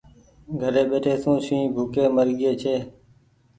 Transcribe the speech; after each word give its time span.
گھري 0.59 0.83
ٻيٺي 0.89 1.13
سون 1.23 1.37
شنهن 1.45 1.65
ڀوُڪي 1.75 2.03
مرگيئي 2.15 2.53
ڇي۔ 2.61 2.75